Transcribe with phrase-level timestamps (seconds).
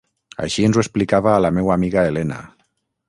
[0.45, 2.41] Així ens ho explicava a la meua amiga Elena.